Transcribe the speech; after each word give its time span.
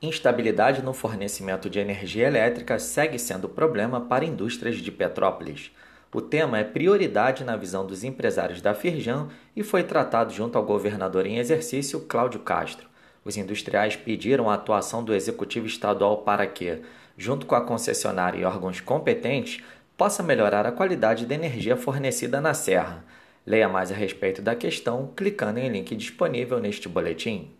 Instabilidade 0.00 0.80
no 0.80 0.92
fornecimento 0.92 1.68
de 1.68 1.80
energia 1.80 2.28
elétrica 2.28 2.78
segue 2.78 3.18
sendo 3.18 3.48
problema 3.48 4.00
para 4.00 4.24
indústrias 4.24 4.76
de 4.76 4.92
Petrópolis. 4.92 5.72
O 6.14 6.20
tema 6.20 6.56
é 6.56 6.62
prioridade 6.62 7.42
na 7.42 7.56
visão 7.56 7.84
dos 7.84 8.04
empresários 8.04 8.62
da 8.62 8.74
Firjan 8.74 9.26
e 9.56 9.64
foi 9.64 9.82
tratado 9.82 10.32
junto 10.32 10.56
ao 10.56 10.64
governador 10.64 11.26
em 11.26 11.38
exercício, 11.38 12.02
Cláudio 12.02 12.38
Castro. 12.38 12.86
Os 13.24 13.36
industriais 13.36 13.96
pediram 13.96 14.48
a 14.48 14.54
atuação 14.54 15.02
do 15.02 15.12
executivo 15.12 15.66
estadual 15.66 16.18
para 16.18 16.46
que, 16.46 16.80
junto 17.16 17.44
com 17.44 17.56
a 17.56 17.60
concessionária 17.60 18.38
e 18.38 18.44
órgãos 18.44 18.80
competentes, 18.80 19.64
possa 19.96 20.22
melhorar 20.22 20.64
a 20.64 20.70
qualidade 20.70 21.26
da 21.26 21.34
energia 21.34 21.76
fornecida 21.76 22.40
na 22.40 22.54
Serra. 22.54 23.04
Leia 23.44 23.68
mais 23.68 23.90
a 23.90 23.96
respeito 23.96 24.40
da 24.40 24.54
questão 24.54 25.12
clicando 25.16 25.58
em 25.58 25.68
link 25.68 25.96
disponível 25.96 26.60
neste 26.60 26.88
boletim. 26.88 27.50